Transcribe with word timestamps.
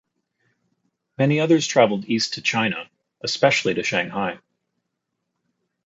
Many 1.19 1.39
others 1.39 1.67
traveled 1.67 2.05
East 2.05 2.33
to 2.33 2.41
China 2.41 2.89
especially 3.21 3.75
to 3.75 3.83
Shanghai. 3.83 4.39